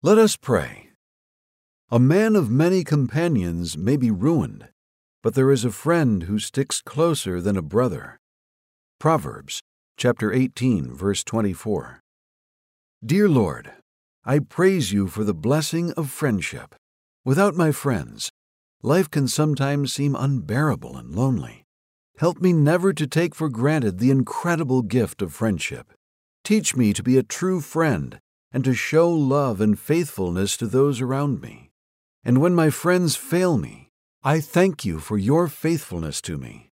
Let 0.00 0.16
us 0.16 0.36
pray. 0.36 0.90
A 1.90 1.98
man 1.98 2.36
of 2.36 2.48
many 2.48 2.84
companions 2.84 3.76
may 3.76 3.96
be 3.96 4.12
ruined, 4.12 4.68
but 5.24 5.34
there 5.34 5.50
is 5.50 5.64
a 5.64 5.72
friend 5.72 6.22
who 6.22 6.38
sticks 6.38 6.80
closer 6.80 7.40
than 7.40 7.56
a 7.56 7.62
brother. 7.62 8.16
Proverbs 9.00 9.60
chapter 9.96 10.32
18 10.32 10.94
verse 10.94 11.24
24. 11.24 12.00
Dear 13.04 13.28
Lord, 13.28 13.72
I 14.24 14.38
praise 14.38 14.92
you 14.92 15.08
for 15.08 15.24
the 15.24 15.34
blessing 15.34 15.90
of 15.94 16.10
friendship. 16.10 16.76
Without 17.24 17.56
my 17.56 17.72
friends, 17.72 18.30
life 18.84 19.10
can 19.10 19.26
sometimes 19.26 19.92
seem 19.92 20.14
unbearable 20.14 20.96
and 20.96 21.12
lonely. 21.12 21.64
Help 22.18 22.40
me 22.40 22.52
never 22.52 22.92
to 22.92 23.08
take 23.08 23.34
for 23.34 23.48
granted 23.48 23.98
the 23.98 24.12
incredible 24.12 24.82
gift 24.82 25.22
of 25.22 25.34
friendship. 25.34 25.92
Teach 26.44 26.76
me 26.76 26.92
to 26.92 27.02
be 27.02 27.18
a 27.18 27.24
true 27.24 27.60
friend 27.60 28.20
and 28.52 28.64
to 28.64 28.74
show 28.74 29.10
love 29.10 29.60
and 29.60 29.78
faithfulness 29.78 30.56
to 30.56 30.66
those 30.66 31.00
around 31.00 31.40
me. 31.40 31.70
And 32.24 32.40
when 32.40 32.54
my 32.54 32.70
friends 32.70 33.16
fail 33.16 33.58
me, 33.58 33.90
I 34.22 34.40
thank 34.40 34.84
you 34.84 34.98
for 34.98 35.16
your 35.16 35.48
faithfulness 35.48 36.20
to 36.22 36.38
me. 36.38 36.70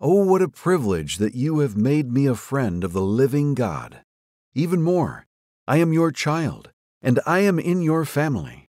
Oh, 0.00 0.24
what 0.24 0.42
a 0.42 0.48
privilege 0.48 1.18
that 1.18 1.34
you 1.34 1.60
have 1.60 1.76
made 1.76 2.12
me 2.12 2.26
a 2.26 2.34
friend 2.34 2.84
of 2.84 2.92
the 2.92 3.02
living 3.02 3.54
God. 3.54 4.00
Even 4.54 4.82
more, 4.82 5.26
I 5.66 5.78
am 5.78 5.92
your 5.92 6.12
child, 6.12 6.70
and 7.02 7.20
I 7.26 7.40
am 7.40 7.58
in 7.58 7.82
your 7.82 8.04
family. 8.04 8.68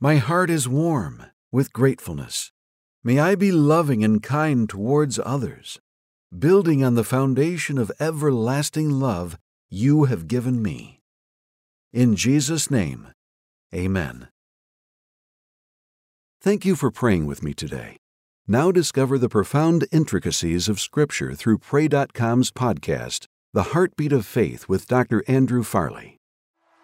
My 0.00 0.16
heart 0.16 0.50
is 0.50 0.68
warm 0.68 1.24
with 1.50 1.72
gratefulness. 1.72 2.52
May 3.02 3.18
I 3.18 3.34
be 3.34 3.52
loving 3.52 4.04
and 4.04 4.22
kind 4.22 4.68
towards 4.68 5.18
others, 5.24 5.80
building 6.36 6.84
on 6.84 6.94
the 6.94 7.04
foundation 7.04 7.78
of 7.78 7.92
everlasting 8.00 8.90
love 8.90 9.38
you 9.70 10.04
have 10.04 10.28
given 10.28 10.60
me. 10.62 10.95
In 11.96 12.14
Jesus' 12.14 12.70
name, 12.70 13.08
Amen. 13.74 14.28
Thank 16.42 16.66
you 16.66 16.76
for 16.76 16.90
praying 16.90 17.24
with 17.24 17.42
me 17.42 17.54
today. 17.54 17.96
Now 18.46 18.70
discover 18.70 19.16
the 19.16 19.30
profound 19.30 19.86
intricacies 19.90 20.68
of 20.68 20.78
Scripture 20.78 21.34
through 21.34 21.56
Pray.com's 21.56 22.50
podcast, 22.50 23.24
The 23.54 23.72
Heartbeat 23.72 24.12
of 24.12 24.26
Faith 24.26 24.68
with 24.68 24.86
Dr. 24.86 25.24
Andrew 25.26 25.62
Farley. 25.62 26.15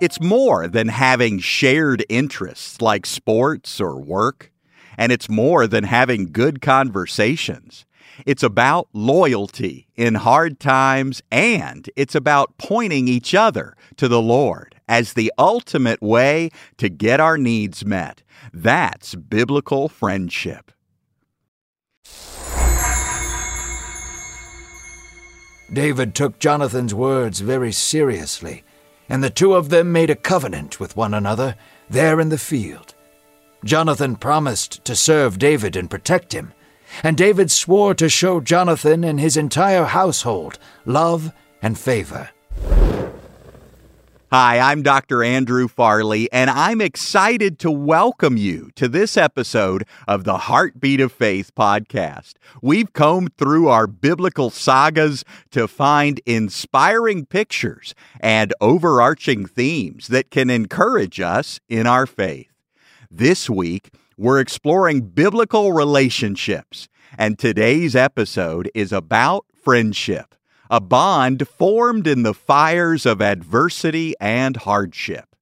It's 0.00 0.20
more 0.20 0.68
than 0.68 0.86
having 0.86 1.40
shared 1.40 2.06
interests 2.08 2.80
like 2.80 3.04
sports 3.04 3.80
or 3.80 3.98
work, 3.98 4.52
and 4.96 5.10
it's 5.10 5.28
more 5.28 5.66
than 5.66 5.82
having 5.82 6.30
good 6.30 6.62
conversations. 6.62 7.84
It's 8.24 8.44
about 8.44 8.88
loyalty 8.92 9.88
in 9.96 10.14
hard 10.14 10.60
times, 10.60 11.20
and 11.32 11.90
it's 11.96 12.14
about 12.14 12.58
pointing 12.58 13.08
each 13.08 13.34
other 13.34 13.74
to 13.96 14.06
the 14.06 14.22
Lord 14.22 14.76
as 14.88 15.14
the 15.14 15.32
ultimate 15.36 16.00
way 16.00 16.50
to 16.76 16.88
get 16.88 17.18
our 17.18 17.36
needs 17.36 17.84
met. 17.84 18.22
That's 18.54 19.16
biblical 19.16 19.88
friendship. 19.88 20.70
David 25.72 26.14
took 26.14 26.38
Jonathan's 26.38 26.94
words 26.94 27.40
very 27.40 27.72
seriously 27.72 28.62
and 29.08 29.22
the 29.22 29.30
two 29.30 29.54
of 29.54 29.68
them 29.68 29.92
made 29.92 30.10
a 30.10 30.16
covenant 30.16 30.78
with 30.78 30.96
one 30.96 31.14
another 31.14 31.56
there 31.88 32.20
in 32.20 32.28
the 32.28 32.38
field. 32.38 32.94
Jonathan 33.64 34.16
promised 34.16 34.84
to 34.84 34.94
serve 34.94 35.38
David 35.38 35.76
and 35.76 35.90
protect 35.90 36.32
him, 36.32 36.52
and 37.02 37.16
David 37.16 37.50
swore 37.50 37.94
to 37.94 38.08
show 38.08 38.40
Jonathan 38.40 39.04
and 39.04 39.18
his 39.18 39.36
entire 39.36 39.84
household 39.84 40.58
love 40.84 41.32
and 41.60 41.78
favor. 41.78 42.30
Hi, 44.30 44.58
I'm 44.58 44.82
Dr. 44.82 45.24
Andrew 45.24 45.68
Farley, 45.68 46.30
and 46.30 46.50
I'm 46.50 46.82
excited 46.82 47.58
to 47.60 47.70
welcome 47.70 48.36
you 48.36 48.68
to 48.74 48.86
this 48.86 49.16
episode 49.16 49.86
of 50.06 50.24
the 50.24 50.36
Heartbeat 50.36 51.00
of 51.00 51.12
Faith 51.12 51.54
podcast. 51.54 52.34
We've 52.60 52.92
combed 52.92 53.38
through 53.38 53.68
our 53.68 53.86
biblical 53.86 54.50
sagas 54.50 55.24
to 55.52 55.66
find 55.66 56.20
inspiring 56.26 57.24
pictures 57.24 57.94
and 58.20 58.52
overarching 58.60 59.46
themes 59.46 60.08
that 60.08 60.30
can 60.30 60.50
encourage 60.50 61.20
us 61.20 61.58
in 61.66 61.86
our 61.86 62.04
faith. 62.06 62.52
This 63.10 63.48
week, 63.48 63.94
we're 64.18 64.40
exploring 64.40 65.08
biblical 65.08 65.72
relationships, 65.72 66.86
and 67.16 67.38
today's 67.38 67.96
episode 67.96 68.70
is 68.74 68.92
about 68.92 69.46
friendship 69.64 70.34
a 70.70 70.80
bond 70.80 71.48
formed 71.48 72.06
in 72.06 72.22
the 72.22 72.34
fires 72.34 73.06
of 73.06 73.22
adversity 73.22 74.14
and 74.20 74.56
hardship. 74.58 75.34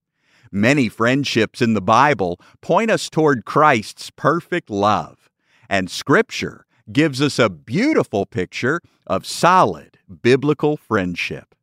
Many 0.52 0.88
friendships 0.88 1.60
in 1.60 1.74
the 1.74 1.80
Bible 1.80 2.40
point 2.60 2.90
us 2.90 3.10
toward 3.10 3.44
Christ's 3.44 4.10
perfect 4.10 4.70
love, 4.70 5.28
and 5.68 5.90
Scripture 5.90 6.66
gives 6.92 7.20
us 7.20 7.38
a 7.38 7.50
beautiful 7.50 8.26
picture 8.26 8.80
of 9.06 9.26
solid 9.26 9.98
biblical 10.22 10.76
friendship. 10.76 11.54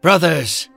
Brothers, 0.00 0.68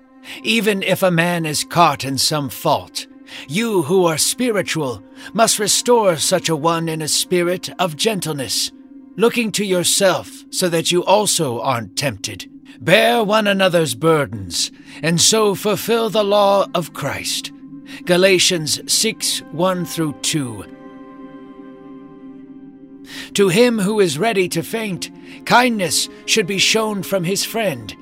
even 0.44 0.84
if 0.84 1.02
a 1.02 1.10
man 1.10 1.46
is 1.48 1.64
caught 1.64 2.06
in 2.06 2.20
some 2.20 2.50
fault, 2.50 3.08
you 3.48 3.82
who 3.82 4.06
are 4.06 4.20
spiritual 4.20 5.04
must 5.34 5.58
restore 5.58 6.16
such 6.18 6.48
a 6.48 6.56
one 6.56 6.88
in 6.88 7.02
a 7.02 7.08
spirit 7.08 7.72
of 7.80 7.96
gentleness 7.96 8.72
looking 9.16 9.52
to 9.54 9.66
yourself 9.66 10.44
so 10.50 10.70
that 10.70 10.92
you 10.92 11.04
also 11.04 11.60
aren't 11.62 11.98
tempted. 11.98 12.50
Bear 12.82 13.24
one 13.24 13.48
another's 13.48 13.96
burdens, 13.96 14.72
and 15.02 15.20
so 15.20 15.56
fulfill 15.56 16.10
the 16.10 16.24
law 16.24 16.68
of 16.76 16.94
Christ. 16.94 17.52
Galatians 18.06 18.82
6 18.92 19.40
1 19.52 19.86
through 19.86 20.14
2. 20.22 20.66
To 23.36 23.50
him 23.50 23.80
who 23.80 24.00
is 24.00 24.18
ready 24.18 24.50
to 24.50 24.64
faint, 24.64 25.12
kindness 25.46 26.10
should 26.26 26.48
be 26.48 26.58
shown 26.58 27.04
from 27.04 27.24
his 27.24 27.46
friend, 27.46 27.96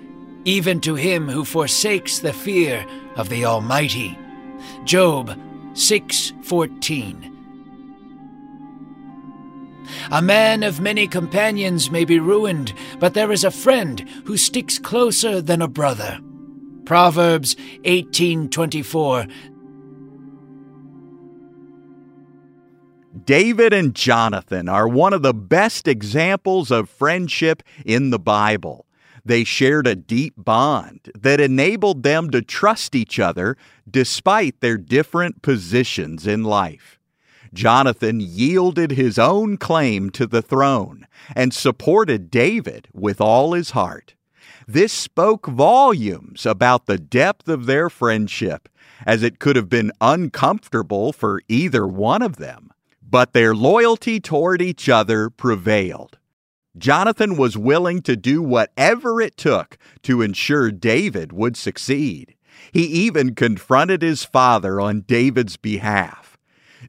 even 0.46 0.80
to 0.82 0.96
him 0.96 1.30
who 1.30 1.46
forsakes 1.46 2.20
the 2.20 2.34
fear 2.34 2.86
of 3.16 3.30
the 3.30 3.46
Almighty. 3.46 4.18
Job 4.86 5.38
6:14 5.74 7.33
A 10.12 10.22
man 10.22 10.64
of 10.64 10.82
many 10.82 11.08
companions 11.08 11.90
may 11.90 12.06
be 12.06 12.20
ruined, 12.20 12.74
but 13.00 13.14
there 13.14 13.32
is 13.32 13.44
a 13.44 13.52
friend 13.52 14.08
who 14.26 14.38
sticks 14.38 14.78
closer 14.78 15.42
than 15.42 15.62
a 15.62 15.68
brother. 15.68 16.20
Proverbs 16.86 17.56
18:24 17.86 19.28
David 23.26 23.72
and 23.72 23.96
Jonathan 23.96 24.68
are 24.68 24.88
one 24.88 25.14
of 25.14 25.22
the 25.22 25.34
best 25.34 25.88
examples 25.88 26.72
of 26.72 26.90
friendship 26.90 27.64
in 27.86 28.10
the 28.10 28.20
Bible. 28.20 28.86
They 29.24 29.46
shared 29.46 29.88
a 29.88 29.96
deep 29.96 30.34
bond 30.36 31.10
that 31.16 31.40
enabled 31.40 32.04
them 32.04 32.30
to 32.32 32.42
trust 32.42 32.96
each 32.96 33.20
other 33.20 33.56
despite 33.90 34.60
their 34.60 34.78
different 34.78 35.42
positions 35.42 36.28
in 36.28 36.44
life. 36.44 37.00
Jonathan 37.54 38.20
yielded 38.20 38.92
his 38.92 39.20
own 39.20 39.58
claim 39.58 40.10
to 40.10 40.26
the 40.26 40.42
throne 40.42 41.08
and 41.36 41.54
supported 41.54 42.32
David 42.32 42.88
with 42.92 43.22
all 43.22 43.54
his 43.54 43.72
heart. 43.72 44.16
This 44.68 44.92
spoke 44.92 45.46
volumes 45.46 46.46
about 46.46 46.86
the 46.86 46.98
depth 46.98 47.48
of 47.48 47.66
their 47.66 47.90
friendship, 47.90 48.70
as 49.06 49.22
it 49.22 49.40
could 49.40 49.56
have 49.56 49.70
been 49.70 49.92
uncomfortable 50.02 51.14
for 51.14 51.42
either 51.48 51.86
one 51.86 52.22
of 52.22 52.38
them. 52.38 52.72
But 53.02 53.34
their 53.34 53.54
loyalty 53.54 54.20
toward 54.20 54.62
each 54.62 54.90
other 54.90 55.30
prevailed. 55.30 56.18
Jonathan 56.76 57.38
was 57.38 57.56
willing 57.56 58.02
to 58.02 58.16
do 58.16 58.42
whatever 58.42 59.22
it 59.22 59.38
took 59.38 59.78
to 60.02 60.24
ensure 60.24 60.72
David 60.72 61.32
would 61.32 61.56
succeed. 61.56 62.34
He 62.72 62.86
even 62.86 63.36
confronted 63.36 64.02
his 64.02 64.24
father 64.24 64.82
on 64.82 65.02
David's 65.02 65.58
behalf. 65.58 66.33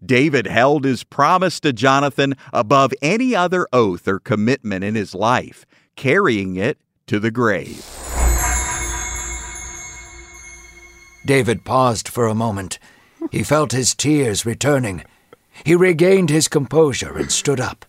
David 0.04 0.46
held 0.46 0.84
his 0.84 1.04
promise 1.04 1.60
to 1.60 1.72
Jonathan 1.72 2.34
above 2.52 2.92
any 3.02 3.34
other 3.34 3.66
oath 3.72 4.08
or 4.08 4.18
commitment 4.18 4.84
in 4.84 4.94
his 4.94 5.14
life, 5.14 5.66
carrying 5.96 6.56
it 6.56 6.78
to 7.06 7.20
the 7.20 7.30
grave. 7.30 7.84
David 11.26 11.64
paused 11.64 12.08
for 12.08 12.26
a 12.26 12.34
moment. 12.34 12.78
He 13.30 13.42
felt 13.42 13.72
his 13.72 13.94
tears 13.94 14.44
returning. 14.44 15.04
He 15.64 15.74
regained 15.74 16.30
his 16.30 16.48
composure 16.48 17.16
and 17.16 17.32
stood 17.32 17.60
up. 17.60 17.86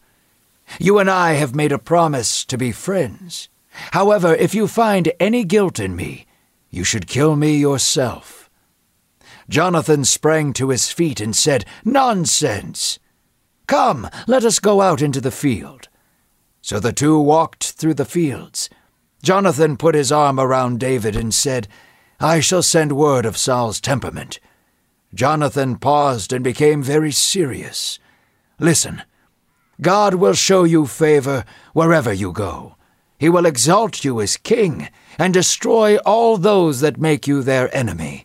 You 0.80 1.00
and 1.00 1.10
I 1.10 1.34
have 1.34 1.54
made 1.54 1.72
a 1.72 1.80
promise 1.80 2.46
to 2.46 2.58
be 2.58 2.72
friends. 2.72 3.50
However, 3.92 4.34
if 4.34 4.56
you 4.56 4.68
find 4.68 5.12
any 5.20 5.44
guilt 5.44 5.80
in 5.80 5.96
me, 5.96 6.26
you 6.70 6.84
should 6.84 7.08
kill 7.08 7.36
me 7.36 7.58
yourself. 7.58 8.45
Jonathan 9.50 10.04
sprang 10.04 10.54
to 10.54 10.70
his 10.70 10.92
feet 10.92 11.22
and 11.22 11.36
said, 11.36 11.66
Nonsense! 11.84 13.00
Come, 13.68 14.10
let 14.28 14.44
us 14.44 14.60
go 14.60 14.82
out 14.82 15.02
into 15.02 15.22
the 15.22 15.32
field. 15.32 15.90
So 16.62 16.80
the 16.80 16.94
two 16.94 17.20
walked 17.20 17.72
through 17.74 17.96
the 17.96 18.06
fields. 18.06 18.70
Jonathan 19.24 19.78
put 19.78 19.96
his 19.96 20.12
arm 20.12 20.40
around 20.40 20.80
David 20.80 21.16
and 21.16 21.34
said, 21.34 21.68
I 22.20 22.40
shall 22.40 22.64
send 22.64 22.92
word 22.92 23.26
of 23.26 23.38
Saul's 23.38 23.82
temperament. 23.82 24.40
Jonathan 25.14 25.78
paused 25.78 26.34
and 26.34 26.44
became 26.44 26.84
very 26.84 27.12
serious. 27.12 28.00
Listen, 28.60 29.04
God 29.82 30.16
will 30.16 30.34
show 30.34 30.64
you 30.64 30.86
favor 30.86 31.44
wherever 31.74 32.14
you 32.14 32.32
go. 32.32 32.76
He 33.18 33.30
will 33.30 33.46
exalt 33.46 34.04
you 34.04 34.22
as 34.22 34.38
king 34.38 34.90
and 35.18 35.34
destroy 35.34 35.98
all 36.00 36.38
those 36.38 36.82
that 36.82 37.00
make 37.00 37.28
you 37.28 37.42
their 37.42 37.74
enemy. 37.76 38.25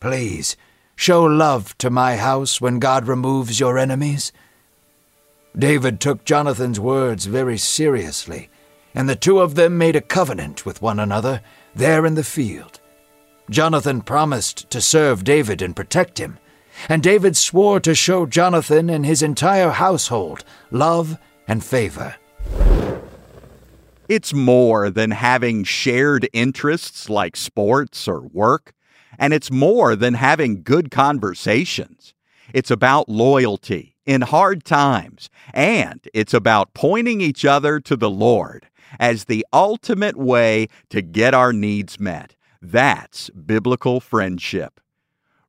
Please, 0.00 0.56
show 0.94 1.24
love 1.24 1.76
to 1.78 1.90
my 1.90 2.16
house 2.16 2.60
when 2.60 2.78
God 2.78 3.06
removes 3.06 3.58
your 3.58 3.78
enemies. 3.78 4.32
David 5.56 6.00
took 6.00 6.24
Jonathan's 6.24 6.78
words 6.78 7.26
very 7.26 7.58
seriously, 7.58 8.48
and 8.94 9.08
the 9.08 9.16
two 9.16 9.40
of 9.40 9.54
them 9.54 9.76
made 9.76 9.96
a 9.96 10.00
covenant 10.00 10.64
with 10.64 10.82
one 10.82 11.00
another 11.00 11.40
there 11.74 12.06
in 12.06 12.14
the 12.14 12.24
field. 12.24 12.80
Jonathan 13.50 14.02
promised 14.02 14.70
to 14.70 14.80
serve 14.80 15.24
David 15.24 15.62
and 15.62 15.74
protect 15.74 16.18
him, 16.18 16.38
and 16.88 17.02
David 17.02 17.36
swore 17.36 17.80
to 17.80 17.94
show 17.94 18.26
Jonathan 18.26 18.88
and 18.88 19.04
his 19.04 19.22
entire 19.22 19.70
household 19.70 20.44
love 20.70 21.18
and 21.48 21.64
favor. 21.64 22.16
It's 24.08 24.32
more 24.32 24.90
than 24.90 25.10
having 25.10 25.64
shared 25.64 26.28
interests 26.32 27.10
like 27.10 27.36
sports 27.36 28.06
or 28.06 28.20
work, 28.20 28.72
and 29.18 29.32
it's 29.32 29.50
more 29.50 29.96
than 29.96 30.14
having 30.14 30.62
good 30.62 30.90
conversations. 30.90 32.14
It's 32.54 32.70
about 32.70 33.08
loyalty 33.08 33.96
in 34.06 34.22
hard 34.22 34.64
times, 34.64 35.28
and 35.52 36.06
it's 36.14 36.32
about 36.32 36.72
pointing 36.72 37.20
each 37.20 37.44
other 37.44 37.80
to 37.80 37.96
the 37.96 38.10
Lord 38.10 38.68
as 38.98 39.24
the 39.24 39.44
ultimate 39.52 40.16
way 40.16 40.68
to 40.88 41.02
get 41.02 41.34
our 41.34 41.52
needs 41.52 42.00
met. 42.00 42.36
That's 42.62 43.28
biblical 43.30 44.00
friendship. 44.00 44.80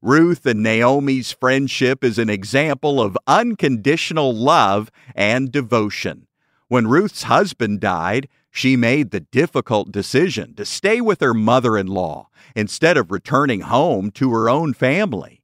Ruth 0.01 0.45
and 0.45 0.63
Naomi's 0.63 1.31
friendship 1.31 2.03
is 2.03 2.17
an 2.17 2.29
example 2.29 3.01
of 3.01 3.17
unconditional 3.27 4.33
love 4.33 4.89
and 5.13 5.51
devotion. 5.51 6.27
When 6.69 6.87
Ruth's 6.87 7.23
husband 7.23 7.81
died, 7.81 8.29
she 8.51 8.75
made 8.75 9.11
the 9.11 9.19
difficult 9.19 9.91
decision 9.91 10.53
to 10.55 10.65
stay 10.65 11.01
with 11.01 11.19
her 11.21 11.33
mother 11.33 11.77
in 11.77 11.87
law 11.87 12.29
instead 12.55 12.97
of 12.97 13.11
returning 13.11 13.61
home 13.61 14.11
to 14.11 14.31
her 14.31 14.49
own 14.49 14.73
family. 14.73 15.43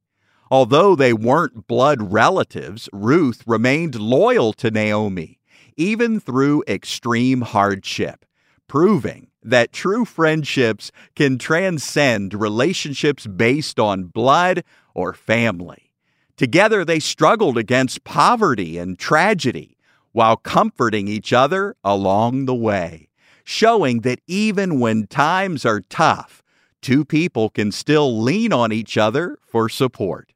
Although 0.52 0.96
they 0.96 1.14
weren't 1.14 1.68
blood 1.68 2.12
relatives, 2.12 2.88
Ruth 2.94 3.44
remained 3.48 3.96
loyal 3.96 4.54
to 4.54 4.72
Naomi, 4.72 5.40
even 5.76 6.20
through 6.20 6.64
extreme 6.68 7.42
hardship, 7.42 8.26
proving 8.68 9.28
that 9.44 9.72
true 9.72 10.06
friendships 10.06 10.92
can 11.16 11.38
transcend 11.38 12.34
relationships 12.34 13.28
based 13.28 13.80
on 13.80 14.06
blood 14.06 14.64
or 14.94 15.14
family. 15.14 15.94
Together, 16.38 16.84
they 16.84 17.00
struggled 17.00 17.58
against 17.58 18.04
poverty 18.04 18.78
and 18.78 19.00
tragedy 19.00 19.75
while 20.16 20.38
comforting 20.38 21.10
each 21.10 21.34
other 21.34 21.76
along 21.84 22.46
the 22.46 22.56
way, 22.56 23.10
showing 23.44 24.00
that 24.00 24.22
even 24.28 24.80
when 24.80 25.06
times 25.06 25.66
are 25.66 25.82
tough, 25.82 26.42
two 26.82 27.04
people 27.04 27.50
can 27.50 27.70
still 27.70 28.22
lean 28.22 28.54
on 28.54 28.72
each 28.72 28.98
other 28.98 29.38
for 29.46 29.68
support. 29.68 30.32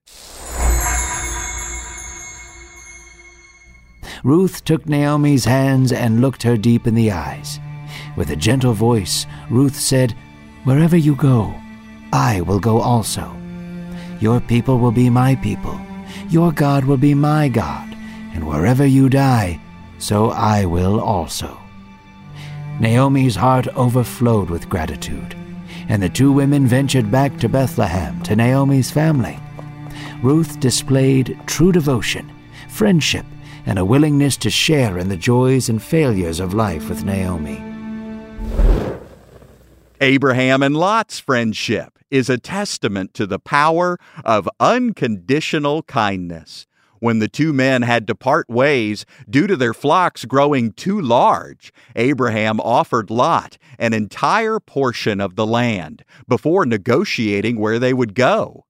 Ruth 4.21 4.65
took 4.65 4.85
Naomi's 4.85 5.45
hands 5.45 5.93
and 5.93 6.19
looked 6.19 6.43
her 6.43 6.57
deep 6.57 6.85
in 6.85 6.93
the 6.93 7.11
eyes. 7.13 7.57
With 8.17 8.31
a 8.31 8.35
gentle 8.35 8.73
voice, 8.73 9.25
Ruth 9.49 9.77
said, 9.77 10.13
Wherever 10.65 10.97
you 10.97 11.15
go, 11.15 11.55
I 12.11 12.41
will 12.41 12.59
go 12.59 12.81
also. 12.81 13.33
Your 14.19 14.41
people 14.41 14.77
will 14.77 14.91
be 14.91 15.09
my 15.09 15.35
people, 15.35 15.79
your 16.27 16.51
God 16.51 16.83
will 16.83 16.97
be 16.97 17.13
my 17.13 17.47
God, 17.47 17.95
and 18.33 18.45
wherever 18.45 18.85
you 18.85 19.07
die, 19.07 19.61
so 19.99 20.31
I 20.31 20.65
will 20.65 20.99
also. 20.99 21.57
Naomi's 22.79 23.35
heart 23.35 23.67
overflowed 23.75 24.49
with 24.49 24.69
gratitude, 24.69 25.35
and 25.89 26.01
the 26.01 26.09
two 26.09 26.31
women 26.31 26.65
ventured 26.65 27.11
back 27.11 27.37
to 27.39 27.49
Bethlehem 27.49 28.21
to 28.23 28.35
Naomi's 28.35 28.89
family. 28.89 29.37
Ruth 30.23 30.59
displayed 30.59 31.37
true 31.45 31.71
devotion, 31.71 32.31
friendship, 32.69 33.25
and 33.65 33.77
a 33.77 33.85
willingness 33.85 34.37
to 34.37 34.49
share 34.49 34.97
in 34.97 35.09
the 35.09 35.17
joys 35.17 35.69
and 35.69 35.81
failures 35.81 36.39
of 36.39 36.53
life 36.53 36.89
with 36.89 37.03
Naomi. 37.03 37.63
Abraham 40.01 40.63
and 40.63 40.75
Lot's 40.75 41.19
friendship 41.19 41.99
is 42.09 42.29
a 42.29 42.37
testament 42.37 43.13
to 43.13 43.27
the 43.27 43.39
power 43.39 43.97
of 44.23 44.49
unconditional 44.59 45.83
kindness. 45.83 46.65
When 46.99 47.19
the 47.19 47.27
two 47.27 47.53
men 47.53 47.81
had 47.81 48.07
to 48.07 48.15
part 48.15 48.49
ways 48.49 49.05
due 49.29 49.47
to 49.47 49.55
their 49.55 49.73
flocks 49.73 50.25
growing 50.25 50.73
too 50.73 50.99
large, 50.99 51.71
Abraham 51.95 52.59
offered 52.59 53.09
Lot 53.09 53.57
an 53.77 53.93
entire 53.93 54.59
portion 54.59 55.21
of 55.21 55.35
the 55.35 55.45
land 55.45 56.03
before 56.27 56.65
negotiating 56.65 57.59
where 57.59 57.79
they 57.79 57.93
would 57.93 58.15
go. 58.15 58.65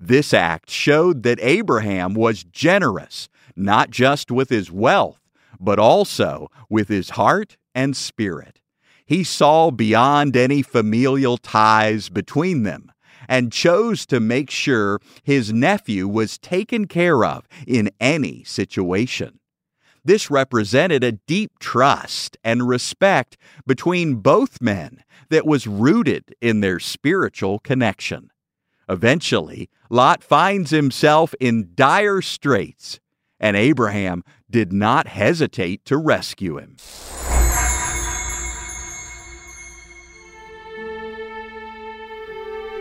This 0.00 0.32
act 0.32 0.70
showed 0.70 1.22
that 1.22 1.38
Abraham 1.42 2.14
was 2.14 2.44
generous, 2.44 3.28
not 3.54 3.90
just 3.90 4.30
with 4.30 4.48
his 4.48 4.70
wealth, 4.70 5.20
but 5.60 5.78
also 5.78 6.48
with 6.68 6.88
his 6.88 7.10
heart 7.10 7.56
and 7.74 7.96
spirit. 7.96 8.60
He 9.06 9.22
saw 9.22 9.70
beyond 9.70 10.36
any 10.36 10.62
familial 10.62 11.36
ties 11.36 12.08
between 12.08 12.62
them 12.62 12.90
and 13.28 13.52
chose 13.52 14.06
to 14.06 14.20
make 14.20 14.50
sure 14.50 15.00
his 15.22 15.52
nephew 15.52 16.06
was 16.08 16.38
taken 16.38 16.86
care 16.86 17.24
of 17.24 17.46
in 17.66 17.90
any 18.00 18.44
situation. 18.44 19.40
This 20.04 20.30
represented 20.30 21.02
a 21.02 21.12
deep 21.12 21.58
trust 21.58 22.36
and 22.44 22.68
respect 22.68 23.38
between 23.66 24.16
both 24.16 24.60
men 24.60 25.02
that 25.30 25.46
was 25.46 25.66
rooted 25.66 26.34
in 26.42 26.60
their 26.60 26.78
spiritual 26.78 27.58
connection. 27.58 28.30
Eventually, 28.88 29.70
Lot 29.88 30.22
finds 30.22 30.70
himself 30.70 31.34
in 31.40 31.70
dire 31.74 32.20
straits, 32.20 33.00
and 33.40 33.56
Abraham 33.56 34.22
did 34.50 34.72
not 34.72 35.08
hesitate 35.08 35.86
to 35.86 35.96
rescue 35.96 36.58
him. 36.58 36.76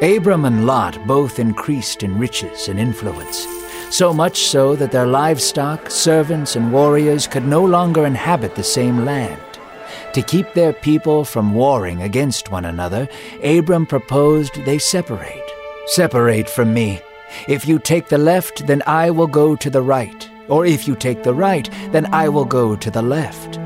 Abram 0.04 0.44
and 0.44 0.66
Lot 0.66 1.00
both 1.08 1.40
increased 1.40 2.04
in 2.04 2.20
riches 2.20 2.68
and 2.68 2.78
influence, 2.78 3.48
so 3.90 4.14
much 4.14 4.38
so 4.48 4.76
that 4.76 4.92
their 4.92 5.08
livestock, 5.08 5.90
servants, 5.90 6.58
and 6.58 6.74
warriors 6.74 7.26
could 7.26 7.48
no 7.48 7.64
longer 7.64 8.06
inhabit 8.06 8.54
the 8.54 8.66
same 8.66 9.06
land. 9.06 9.40
To 10.12 10.22
keep 10.22 10.52
their 10.54 10.74
people 10.74 11.24
from 11.24 11.54
warring 11.54 12.02
against 12.02 12.52
one 12.52 12.66
another, 12.66 13.08
Abram 13.42 13.86
proposed 13.86 14.66
they 14.66 14.78
separate. 14.78 15.50
Separate 15.86 16.50
from 16.50 16.74
me. 16.74 17.00
If 17.48 17.66
you 17.66 17.80
take 17.80 18.10
the 18.10 18.18
left, 18.18 18.68
then 18.68 18.84
I 18.86 19.10
will 19.10 19.28
go 19.28 19.56
to 19.56 19.70
the 19.70 19.82
right. 19.82 20.30
Or 20.50 20.66
if 20.66 20.86
you 20.86 20.98
take 20.98 21.24
the 21.24 21.34
right, 21.34 21.70
then 21.94 22.14
I 22.14 22.28
will 22.28 22.44
go 22.44 22.76
to 22.76 22.92
the 22.92 23.02
left. 23.02 23.58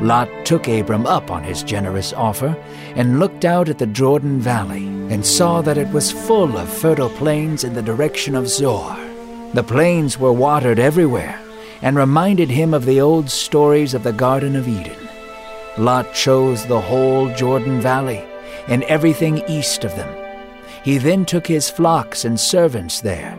Lot 0.00 0.28
took 0.44 0.68
Abram 0.68 1.04
up 1.04 1.32
on 1.32 1.42
his 1.42 1.64
generous 1.64 2.12
offer 2.12 2.56
and 2.94 3.18
looked 3.18 3.44
out 3.44 3.68
at 3.68 3.78
the 3.78 3.88
Jordan 3.88 4.38
Valley 4.38 4.99
and 5.10 5.26
saw 5.26 5.60
that 5.60 5.76
it 5.76 5.88
was 5.88 6.12
full 6.12 6.56
of 6.56 6.72
fertile 6.72 7.10
plains 7.10 7.64
in 7.64 7.74
the 7.74 7.82
direction 7.82 8.34
of 8.36 8.48
Zoar. 8.48 8.96
The 9.54 9.64
plains 9.64 10.18
were 10.18 10.32
watered 10.32 10.78
everywhere 10.78 11.38
and 11.82 11.96
reminded 11.96 12.48
him 12.48 12.72
of 12.72 12.86
the 12.86 13.00
old 13.00 13.28
stories 13.28 13.92
of 13.92 14.04
the 14.04 14.12
Garden 14.12 14.54
of 14.54 14.68
Eden. 14.68 14.96
Lot 15.76 16.14
chose 16.14 16.64
the 16.64 16.80
whole 16.80 17.34
Jordan 17.34 17.80
Valley 17.80 18.24
and 18.68 18.84
everything 18.84 19.42
east 19.48 19.82
of 19.82 19.96
them. 19.96 20.16
He 20.84 20.98
then 20.98 21.24
took 21.24 21.46
his 21.46 21.68
flocks 21.68 22.24
and 22.24 22.38
servants 22.38 23.00
there, 23.00 23.36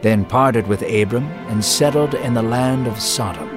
then 0.00 0.24
parted 0.24 0.66
with 0.66 0.82
Abram 0.82 1.26
and 1.48 1.62
settled 1.62 2.14
in 2.14 2.32
the 2.32 2.42
land 2.42 2.86
of 2.86 2.98
Sodom. 2.98 3.49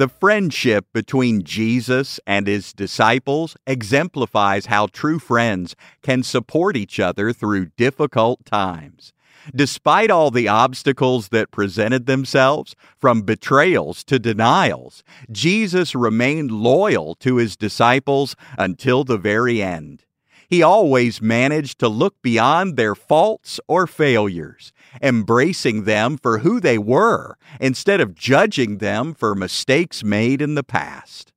The 0.00 0.08
friendship 0.08 0.86
between 0.94 1.42
Jesus 1.42 2.18
and 2.26 2.46
his 2.46 2.72
disciples 2.72 3.54
exemplifies 3.66 4.64
how 4.64 4.86
true 4.86 5.18
friends 5.18 5.76
can 6.00 6.22
support 6.22 6.74
each 6.74 6.98
other 6.98 7.34
through 7.34 7.72
difficult 7.76 8.46
times. 8.46 9.12
Despite 9.54 10.10
all 10.10 10.30
the 10.30 10.48
obstacles 10.48 11.28
that 11.28 11.50
presented 11.50 12.06
themselves, 12.06 12.74
from 12.96 13.20
betrayals 13.20 14.02
to 14.04 14.18
denials, 14.18 15.04
Jesus 15.30 15.94
remained 15.94 16.50
loyal 16.50 17.14
to 17.16 17.36
his 17.36 17.54
disciples 17.54 18.34
until 18.56 19.04
the 19.04 19.18
very 19.18 19.60
end. 19.60 20.06
He 20.50 20.62
always 20.62 21.22
managed 21.22 21.78
to 21.78 21.88
look 21.88 22.20
beyond 22.22 22.76
their 22.76 22.96
faults 22.96 23.60
or 23.68 23.86
failures 23.86 24.72
embracing 25.02 25.84
them 25.84 26.16
for 26.16 26.38
who 26.38 26.60
they 26.60 26.78
were 26.78 27.36
instead 27.60 28.00
of 28.00 28.14
judging 28.14 28.78
them 28.78 29.14
for 29.14 29.34
mistakes 29.34 30.02
made 30.02 30.42
in 30.42 30.54
the 30.54 30.64
past. 30.64 31.32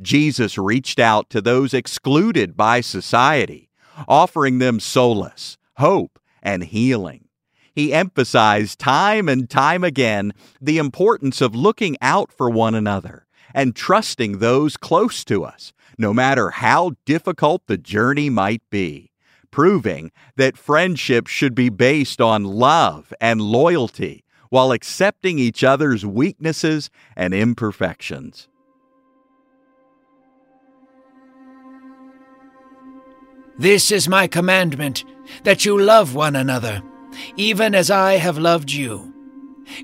Jesus 0.00 0.58
reached 0.58 0.98
out 0.98 1.30
to 1.30 1.40
those 1.40 1.74
excluded 1.74 2.56
by 2.56 2.80
society, 2.80 3.70
offering 4.06 4.58
them 4.58 4.78
solace, 4.78 5.56
hope, 5.78 6.18
and 6.42 6.64
healing. 6.64 7.28
He 7.74 7.92
emphasized 7.92 8.78
time 8.78 9.28
and 9.28 9.48
time 9.48 9.82
again 9.82 10.32
the 10.60 10.78
importance 10.78 11.40
of 11.40 11.54
looking 11.54 11.96
out 12.00 12.32
for 12.32 12.50
one 12.50 12.74
another 12.74 13.26
and 13.54 13.74
trusting 13.74 14.38
those 14.38 14.76
close 14.76 15.24
to 15.24 15.44
us, 15.44 15.72
no 16.00 16.14
matter 16.14 16.50
how 16.50 16.92
difficult 17.04 17.66
the 17.66 17.76
journey 17.76 18.30
might 18.30 18.62
be 18.70 19.10
proving 19.50 20.10
that 20.36 20.56
friendship 20.56 21.26
should 21.26 21.54
be 21.54 21.68
based 21.68 22.20
on 22.20 22.44
love 22.44 23.12
and 23.20 23.40
loyalty 23.40 24.24
while 24.48 24.72
accepting 24.72 25.38
each 25.38 25.62
other's 25.62 26.04
weaknesses 26.04 26.90
and 27.16 27.34
imperfections. 27.34 28.48
This 33.58 33.92
is 33.92 34.08
my 34.08 34.26
commandment 34.26 35.04
that 35.44 35.64
you 35.64 35.78
love 35.78 36.14
one 36.14 36.34
another, 36.34 36.80
even 37.36 37.74
as 37.74 37.90
I 37.90 38.14
have 38.14 38.38
loved 38.38 38.72
you. 38.72 39.12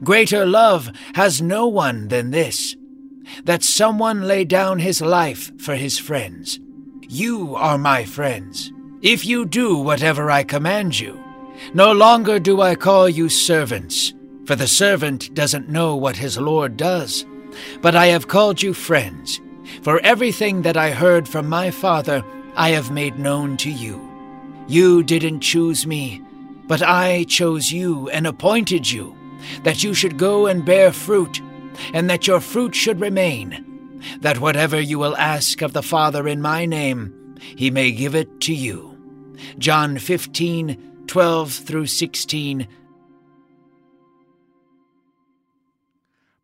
Greater 0.03 0.47
love 0.47 0.91
has 1.15 1.43
no 1.43 1.67
one 1.67 2.09
than 2.09 2.31
this 2.31 2.75
that 3.45 3.63
someone 3.63 4.23
lay 4.23 4.45
down 4.45 4.79
his 4.79 5.01
life 5.01 5.53
for 5.61 5.75
his 5.75 5.99
friends. 5.99 6.61
You 7.09 7.55
are 7.55 7.79
my 7.79 8.05
friends 8.05 8.73
if 9.03 9.25
you 9.25 9.45
do 9.45 9.77
whatever 9.77 10.31
I 10.31 10.43
command 10.43 10.99
you. 10.99 11.23
No 11.75 11.93
longer 11.93 12.39
do 12.39 12.61
I 12.61 12.75
call 12.75 13.09
you 13.09 13.29
servants, 13.29 14.13
for 14.47 14.57
the 14.57 14.67
servant 14.67 15.33
doesn't 15.35 15.69
know 15.69 15.95
what 15.97 16.17
his 16.17 16.39
Lord 16.39 16.77
does. 16.77 17.25
But 17.81 17.95
I 17.95 18.07
have 18.07 18.29
called 18.29 18.63
you 18.63 18.75
friends, 18.75 19.41
for 19.83 20.01
everything 20.01 20.63
that 20.63 20.77
I 20.77 20.91
heard 20.91 21.29
from 21.29 21.49
my 21.49 21.71
Father 21.71 22.25
I 22.57 22.71
have 22.71 22.91
made 22.91 23.19
known 23.19 23.57
to 23.59 23.71
you. 23.71 24.01
You 24.67 25.03
didn't 25.03 25.41
choose 25.41 25.87
me, 25.87 26.23
but 26.67 26.83
I 26.83 27.25
chose 27.25 27.71
you 27.71 28.09
and 28.11 28.27
appointed 28.27 28.91
you, 28.91 29.17
that 29.63 29.85
you 29.85 29.95
should 29.95 30.19
go 30.19 30.47
and 30.47 30.65
bear 30.65 30.91
fruit, 30.93 31.41
and 31.93 32.09
that 32.11 32.27
your 32.27 32.41
fruit 32.41 32.75
should 32.75 33.01
remain, 33.01 34.01
that 34.21 34.41
whatever 34.41 34.81
you 34.81 34.99
will 34.99 35.17
ask 35.17 35.63
of 35.63 35.73
the 35.73 35.83
Father 35.83 36.27
in 36.29 36.41
my 36.41 36.67
name, 36.67 37.37
he 37.57 37.71
may 37.71 37.93
give 37.93 38.15
it 38.15 38.41
to 38.43 38.55
you. 38.55 38.97
John 39.59 39.99
15, 39.99 41.05
12 41.07 41.53
through 41.53 41.87
16. 41.87 42.69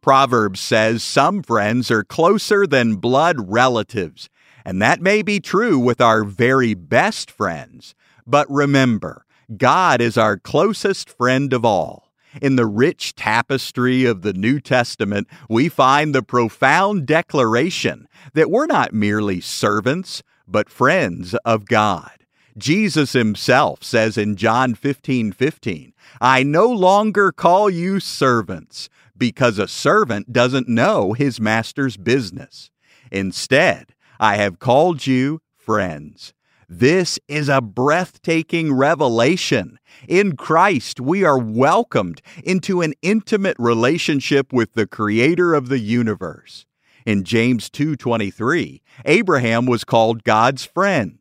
Proverbs 0.01 0.61
says 0.61 1.03
some 1.03 1.43
friends 1.43 1.91
are 1.91 2.03
closer 2.03 2.67
than 2.67 2.97
blood 2.97 3.37
relatives, 3.51 4.29
and 4.65 4.83
that 4.83 5.01
may 5.01 5.23
be 5.23 5.39
true 5.39 5.79
with 5.79 6.01
our 6.01 6.25
very 6.25 6.75
best 6.75 7.31
friends. 7.31 7.95
But 8.27 8.51
remember, 8.51 9.25
God 9.57 10.01
is 10.01 10.17
our 10.17 10.37
closest 10.37 11.09
friend 11.09 11.53
of 11.53 11.65
all. 11.65 12.12
In 12.41 12.57
the 12.57 12.67
rich 12.67 13.15
tapestry 13.15 14.05
of 14.05 14.23
the 14.23 14.33
New 14.33 14.61
Testament, 14.61 15.29
we 15.49 15.69
find 15.69 16.15
the 16.15 16.23
profound 16.23 17.07
declaration 17.07 18.09
that 18.35 18.51
we're 18.51 18.67
not 18.67 18.93
merely 18.93 19.41
servants, 19.41 20.23
but 20.47 20.71
friends 20.71 21.35
of 21.45 21.67
God. 21.67 22.13
Jesus 22.57 23.13
himself 23.13 23.83
says 23.83 24.19
in 24.19 24.37
John 24.37 24.75
15 24.75 25.33
15, 25.33 25.93
I 26.21 26.43
no 26.43 26.69
longer 26.69 27.33
call 27.33 27.71
you 27.71 28.01
servants, 28.01 28.89
because 29.17 29.59
a 29.59 29.69
servant 29.69 30.33
doesn't 30.33 30.69
know 30.69 31.13
his 31.13 31.41
master's 31.41 31.97
business. 31.97 32.71
Instead, 33.11 33.95
I 34.19 34.37
have 34.37 34.59
called 34.59 35.07
you 35.07 35.41
friends. 35.57 36.35
This 36.75 37.19
is 37.29 37.51
a 37.51 37.61
breathtaking 37.61 38.73
revelation. 38.73 39.79
In 40.09 40.37
Christ, 40.37 41.03
we 41.03 41.23
are 41.23 41.39
welcomed 41.39 42.23
into 42.43 42.81
an 42.81 42.95
intimate 43.03 43.59
relationship 43.59 44.55
with 44.55 44.73
the 44.73 44.87
creator 44.87 45.53
of 45.53 45.69
the 45.69 45.81
universe. 45.81 46.65
In 47.05 47.25
James 47.25 47.69
2:23, 47.69 48.81
Abraham 49.05 49.67
was 49.67 49.85
called 49.85 50.25
God's 50.25 50.65
friend. 50.65 51.19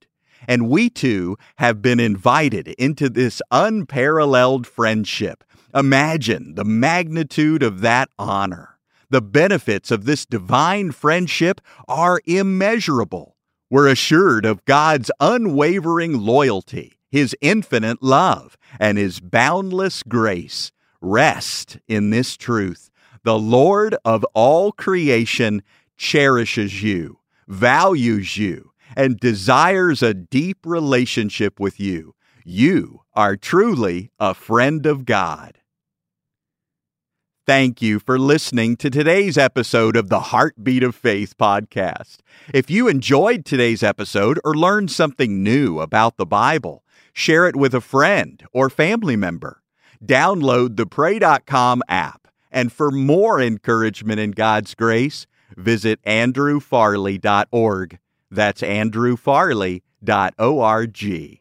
And 0.48 0.70
we 0.70 0.90
too 0.90 1.36
have 1.58 1.82
been 1.82 2.00
invited 2.00 2.70
into 2.80 3.10
this 3.10 3.42
unparalleled 3.52 4.66
friendship. 4.66 5.44
Imagine 5.76 6.56
the 6.56 6.64
magnitude 6.64 7.62
of 7.62 7.82
that 7.82 8.08
honor. 8.18 8.78
The 9.10 9.22
benefits 9.22 9.92
of 9.92 10.06
this 10.06 10.26
divine 10.26 10.94
friendship 10.94 11.60
are 11.90 12.22
immeasurable. 12.26 13.31
We're 13.72 13.88
assured 13.88 14.46
of 14.46 14.66
God's 14.66 15.10
unwavering 15.22 16.20
loyalty, 16.20 17.00
His 17.10 17.34
infinite 17.40 18.04
love, 18.04 18.58
and 18.82 18.98
His 18.98 19.22
boundless 19.22 20.04
grace. 20.04 20.74
Rest 21.00 21.80
in 21.88 22.10
this 22.10 22.36
truth. 22.36 22.92
The 23.24 23.40
Lord 23.40 23.96
of 24.04 24.26
all 24.34 24.74
creation 24.74 25.64
cherishes 25.96 26.84
you, 26.84 27.20
values 27.48 28.36
you, 28.36 28.74
and 28.98 29.18
desires 29.18 30.04
a 30.04 30.14
deep 30.14 30.58
relationship 30.66 31.58
with 31.58 31.80
you. 31.80 32.14
You 32.44 33.04
are 33.14 33.38
truly 33.38 34.12
a 34.20 34.34
friend 34.34 34.86
of 34.86 35.06
God. 35.06 35.61
Thank 37.48 37.82
you 37.82 37.98
for 37.98 38.20
listening 38.20 38.76
to 38.78 38.92
today's 38.92 39.36
episode 39.36 39.96
of 39.96 40.10
the 40.10 40.20
Heartbeat 40.20 40.84
of 40.84 40.94
Faith 40.94 41.36
podcast. 41.40 42.18
If 42.54 42.70
you 42.70 42.88
enjoyed 42.88 43.46
today's 43.46 43.82
episode 43.82 44.40
or 44.44 44.54
learned 44.54 44.92
something 44.92 45.42
new 45.42 45.80
about 45.80 46.18
the 46.18 46.26
Bible, 46.28 46.84
share 47.14 47.48
it 47.48 47.56
with 47.56 47.74
a 47.74 47.82
friend 47.82 48.44
or 48.54 48.70
family 48.70 49.16
member. 49.16 49.64
Download 50.06 50.78
the 50.78 50.86
Pray.com 50.86 51.82
app. 51.90 52.28
And 52.52 52.72
for 52.72 52.92
more 52.92 53.42
encouragement 53.42 54.20
in 54.20 54.32
God's 54.32 54.76
grace, 54.76 55.26
visit 55.58 56.00
andrewfarley.org. 56.04 58.00
That's 58.30 58.62
andrewfarley.org. 58.62 61.41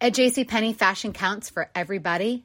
At 0.00 0.12
JCPenney, 0.12 0.74
fashion 0.74 1.12
counts 1.12 1.50
for 1.50 1.70
everybody 1.74 2.44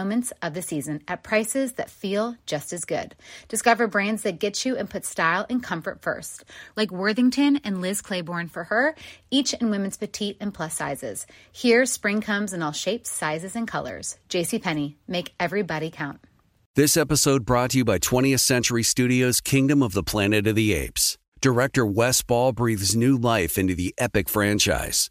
moments 0.00 0.32
of 0.40 0.54
the 0.54 0.62
season 0.62 1.02
at 1.08 1.22
prices 1.22 1.72
that 1.72 1.90
feel 1.90 2.34
just 2.46 2.72
as 2.72 2.86
good. 2.86 3.14
Discover 3.48 3.88
brands 3.88 4.22
that 4.22 4.38
get 4.38 4.64
you 4.64 4.74
and 4.78 4.88
put 4.88 5.04
style 5.04 5.44
and 5.50 5.62
comfort 5.62 6.00
first, 6.00 6.44
like 6.74 6.90
Worthington 6.90 7.60
and 7.64 7.82
Liz 7.82 8.00
Claiborne 8.00 8.48
for 8.48 8.64
her, 8.64 8.94
each 9.30 9.52
in 9.52 9.68
women's 9.68 9.98
petite 9.98 10.38
and 10.40 10.54
plus 10.54 10.74
sizes. 10.74 11.26
Here, 11.52 11.84
spring 11.84 12.22
comes 12.22 12.54
in 12.54 12.62
all 12.62 12.72
shapes, 12.72 13.10
sizes, 13.10 13.54
and 13.54 13.68
colors. 13.68 14.18
JCPenney, 14.30 14.94
make 15.06 15.34
everybody 15.38 15.90
count. 15.90 16.20
This 16.76 16.96
episode 16.96 17.44
brought 17.44 17.72
to 17.72 17.78
you 17.78 17.84
by 17.84 17.98
20th 17.98 18.40
Century 18.40 18.82
Studios' 18.82 19.42
Kingdom 19.42 19.82
of 19.82 19.92
the 19.92 20.02
Planet 20.02 20.46
of 20.46 20.54
the 20.54 20.72
Apes. 20.72 21.18
Director 21.42 21.84
Wes 21.84 22.22
Ball 22.22 22.52
breathes 22.52 22.96
new 22.96 23.18
life 23.18 23.58
into 23.58 23.74
the 23.74 23.94
epic 23.98 24.30
franchise. 24.30 25.10